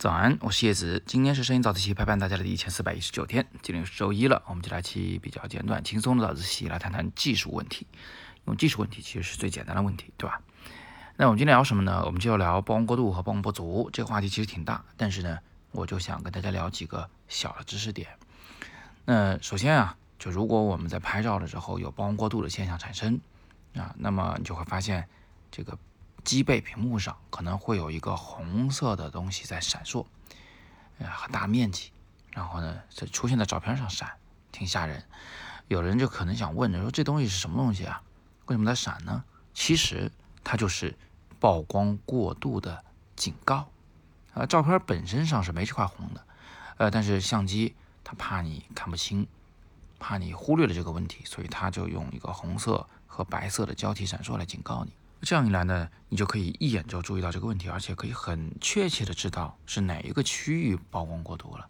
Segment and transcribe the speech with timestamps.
[0.00, 1.02] 早安，我是叶子。
[1.04, 7.86] 今天是摄影早自习陪伴大家的第一千四百一十九天，今天是周一了，我们就来期比较简短、轻松的早自习，来谈谈技术问题。
[8.46, 10.40] 用技术问题其实是最简单的问题，对吧？
[11.18, 12.02] 那我们今天聊什么呢？
[12.06, 13.90] 我们就要聊曝光过度和曝光不足。
[13.92, 15.38] 这个话题其实挺大，但是呢，
[15.70, 18.08] 我就想跟大家聊几个小的知识点。
[19.04, 23.20] 那首先啊，就如果我们在拍照的时候有曝光过度的现象产生
[23.74, 25.06] 啊，那么你就会发现
[25.50, 25.76] 这个。
[26.24, 30.06] 机背屏幕上可能会有一个红色的东西在闪烁，
[30.98, 31.90] 呃，很大面积，
[32.32, 34.10] 然后呢，这出现在照片上闪，
[34.52, 35.04] 挺吓人。
[35.68, 38.02] 有人就可能想问，说这东西是什么东西啊？
[38.46, 39.24] 为什么在闪呢？
[39.54, 40.10] 其实
[40.42, 40.96] 它就是
[41.38, 42.84] 曝光过度的
[43.14, 43.68] 警告。
[44.34, 46.24] 啊，照片本身上是没这块红的，
[46.76, 47.74] 呃，但是相机
[48.04, 49.26] 它怕你看不清，
[49.98, 54.92] 怕你忽略了这个问题，所以它就用一个红色和白色的交替闪烁来警告你。
[55.22, 61.68] 这样一来呢，你就可以一眼就注意到这个问题，而且可以很确切的知道是哪一个区域曝光过度了。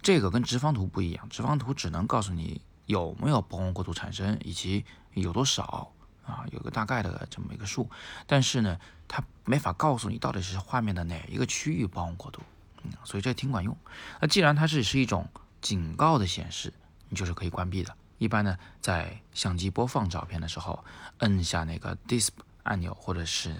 [0.00, 5.92] 这个跟直方图不一样，直方图只能告诉你有没有曝光过度产生，以及有多少
[6.24, 7.88] 啊，有个大概的这么一个数。
[8.26, 12.40] 但是呢，它没法告诉你到底是画面的哪一个区域曝光过度，
[12.82, 13.76] 嗯，所以这挺管用。
[14.20, 15.28] 那既然它是是一种
[15.60, 16.72] 警告的显示，
[17.10, 17.94] 你就是可以关闭的。
[18.16, 20.82] 一般呢，在相机播放照片的时候，
[21.18, 22.30] 摁下那个 Disp。
[22.62, 23.54] 按钮或者是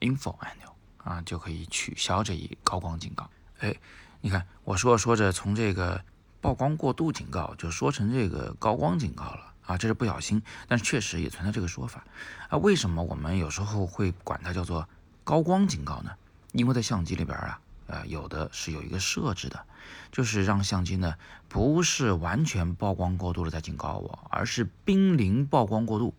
[0.00, 3.28] Info 按钮啊，就可以取消这一高光警告。
[3.60, 3.74] 哎，
[4.20, 6.02] 你看我说着说着，从这个
[6.40, 12.04] 曝光过度警告就说成这个高光警告了啊，这是不小心，但是确实也存在这个说法
[12.48, 12.58] 啊。
[12.58, 14.88] 为什么我们有时候会管它叫做
[15.24, 16.10] 高光警告呢？
[16.52, 19.64] 因为在相机里边啊，呃，有的是有一个设置的，
[20.12, 21.14] 就是让相机呢
[21.48, 26.14] 不是完全曝光过度了再警告我，而是濒临曝光过度，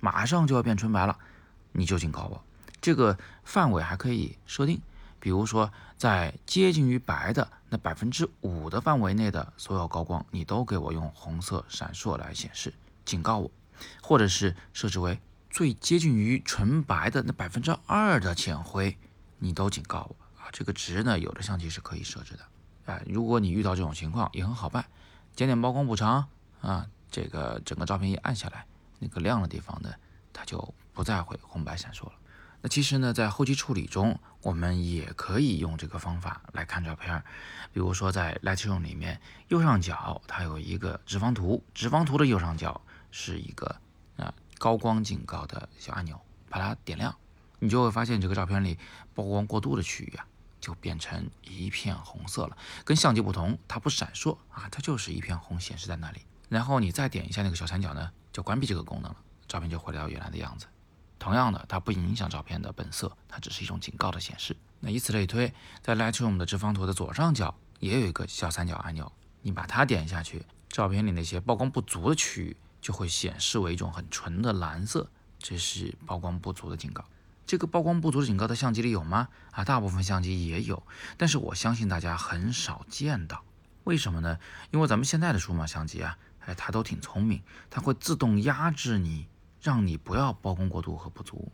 [0.00, 1.18] 马上就要变纯白了。
[1.72, 2.44] 你就警告我，
[2.80, 4.80] 这个范围还可以设定，
[5.18, 12.74] 比如说在接近于白的那百分之五的范围内的所有高光，你都给我用红色闪烁来显示
[13.04, 13.50] 警告我，
[14.02, 18.98] 或者是设置为最接近于纯白的那百分之二的浅灰，
[19.38, 20.50] 你都警告我啊。
[20.52, 23.00] 这个值呢，有的相机是可以设置的啊。
[23.06, 24.84] 如果你遇到这种情况也很好办，
[25.34, 26.28] 减点曝光补偿
[26.60, 28.66] 啊，这个整个照片一按下来，
[28.98, 29.90] 那个亮的地方呢，
[30.32, 30.74] 它就。
[30.92, 32.12] 不再会红白闪烁了。
[32.60, 37.20] 那其实呢，在后期处理中，我们也可以用这个方法来看照片。
[37.72, 43.80] 比如说在 Lightroom 里面，右上角它有一个直方图，直方图的右上角是一个
[44.16, 47.12] 啊高光警告的小按钮，把它点亮，
[47.58, 48.78] 你就会发现这个照片里
[49.12, 50.24] 曝光过度的区域啊，
[50.60, 52.56] 就变成一片红色了。
[52.84, 56.20] 跟相机不同，它不闪烁啊，它就是一片红显示在那里。
[56.48, 59.16] 然后你再点一下那个小三角呢，就关闭这个功能了，
[59.48, 60.66] 照片就回到原来的样子。
[61.22, 64.56] 同样的，它不影响照片的本色，它只是一种警告的显示。
[64.80, 77.04] 那以此类推，在 Lightroom 的直方图的左上角也有一个小三角按钮，你把它点下去，照片里那些曝光不足的区域就会显示为一种很纯的蓝色，这是曝光不足的警告。
[77.46, 79.28] 这个曝光不足的警告在相机里有吗？
[79.52, 80.82] 啊，大部分相机也有，
[81.16, 83.44] 但是我相信大家很少见到。
[83.84, 84.38] 为什么呢？
[84.72, 87.40] 因为咱们现在的数码相机啊，哎，它都挺聪明，
[87.70, 89.28] 它会自动压制你。
[89.62, 91.52] 让你不要曝光过度和不足，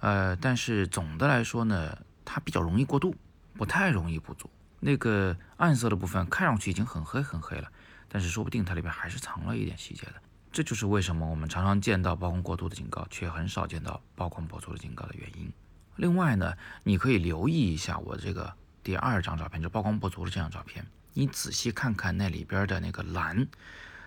[0.00, 3.16] 呃，但是总的来说呢，它比较容易过度，
[3.54, 4.50] 不太容易不足。
[4.78, 7.72] 那个暗色的部分看上去已经很黑很黑了，
[8.10, 10.14] 但是说不定它里边还是藏了一点细节的。
[10.52, 15.50] 这就是为什么我们常常见到曝光过度的警告，却很少见到曝光不足的警告的原因。
[15.96, 18.52] 另外呢，你可以留意一下我这个
[18.82, 20.84] 第二张照片，就曝光不足的这张照片，
[21.14, 23.48] 你仔细看看那里边的那个蓝，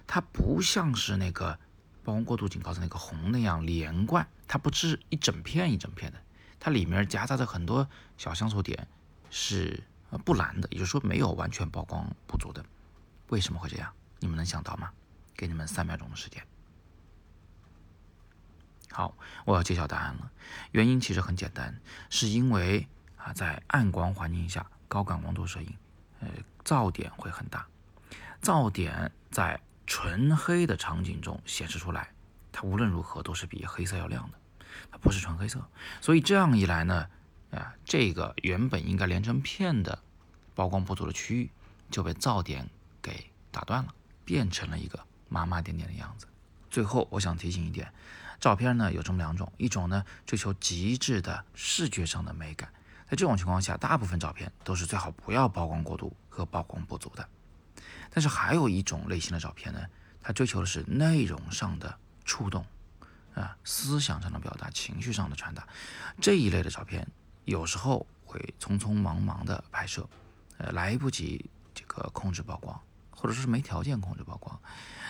[0.06, 1.58] 它不像是那个。
[2.04, 6.20] 曝光过度警告的那个红那样连贯，它不是一整片一整片的，
[6.60, 7.88] 它里面夹杂着很多
[8.18, 8.88] 小像素点，
[9.30, 12.66] 是呃不蓝的，也就是说没有完全曝光不足的。
[13.28, 13.94] 为什么会这样？
[14.20, 14.92] 你们能想到吗？
[15.36, 16.44] 给你们三秒钟的时间。
[18.92, 19.16] 好，
[19.46, 20.32] 我要揭晓答案了。
[20.72, 25.78] 原因其实很简单，是因为啊在暗光环境下，高感光度摄影，
[26.22, 26.28] 呃
[26.64, 27.68] 噪点会很大，
[28.42, 29.60] 噪点在。
[29.90, 32.12] 纯黑的场景中显示出来，
[32.52, 34.38] 它无论如何都是比黑色要亮的，
[34.92, 35.68] 它不是纯黑色。
[36.00, 37.10] 所以这样一来呢，
[37.50, 39.98] 啊，这个原本应该连成片的
[40.54, 41.50] 曝光不足的区域
[41.90, 42.70] 就被噪点
[43.02, 43.92] 给打断了，
[44.24, 46.28] 变成了一个麻麻点点的样子。
[46.70, 47.92] 最后我想提醒一点，
[48.40, 52.72] 照片呢有这么两种，一种呢追求极致的视觉上的美感，
[53.10, 57.28] 在这种情况下，大部分照片都是最好不要曝光过度和曝光不足的。
[58.12, 59.80] 但是还有一种类型的照片呢，
[60.22, 62.66] 它追求的是内容上的触动，
[63.36, 65.68] 啊，思想上的表达，情绪上的传达。
[66.20, 67.08] 这一类的照片
[67.46, 70.08] 有时候会匆匆忙忙的拍摄，
[70.58, 72.80] 呃，来不及这个控制曝光，
[73.12, 74.60] 或者说是没条件控制曝光。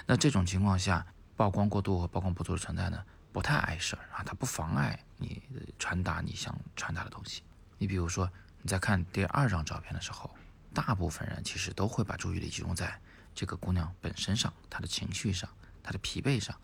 [0.05, 1.05] 那这种情况下，
[1.35, 5.41] 曝光过度和曝光不足的存在呢，不太碍事儿啊，它不妨碍你
[5.77, 7.43] 传达你想传达的东西。
[7.77, 8.29] 你比如说
[8.61, 10.29] 你在看第二张照片的时候，
[10.73, 12.99] 大部分人其实都会把注意力集中在
[13.33, 15.49] 这个姑娘本身上，她的情绪上，
[15.81, 16.55] 她的疲惫上。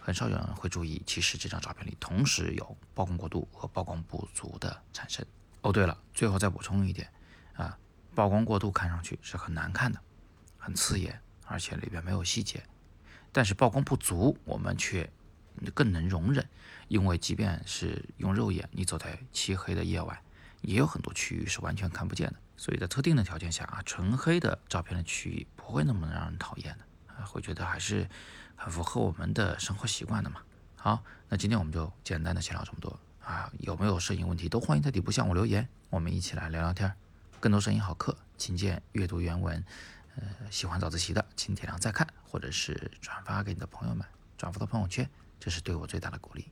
[0.00, 5.24] 很少有人会注意，其实这张照片里同时有曝光过度和曝光不足的产生。
[5.60, 7.08] 哦，对了，最后再补充一点
[7.54, 7.78] 啊，
[8.14, 10.00] 曝光过度看上去是很难看的，
[10.58, 12.60] 很刺眼，而且里边没有细节。
[13.30, 15.08] 但是曝光不足，我们却
[15.72, 16.44] 更能容忍，
[16.88, 20.18] 因为即便是用肉眼，你走在漆黑的夜晚，
[20.62, 22.34] 也有很多区域是完全看不见的。
[22.62, 28.08] 所以在特定的条件下啊，纯黑的照片的区域不会那么让人讨厌的啊，会觉得还是。
[28.64, 30.40] 很符合我们的生活习惯的嘛。
[30.76, 33.50] 好，那今天我们就简单的先聊这么多啊。
[33.58, 36.94] 有没有摄影问题都欢迎在底部向我留言，我们一起来聊聊天。
[37.40, 39.64] 更多摄影好课，请见阅读原文。
[40.14, 44.06] 呃，喜欢早自习的，请点亮再看，或者是转发给你的朋友们，
[44.38, 45.10] 转发到朋友圈，
[45.40, 46.46] 这是对我最大的鼓励。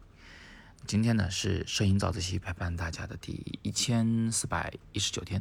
[0.88, 5.40] 今天呢是摄影早自习陪伴大家的第一千四百一十九天，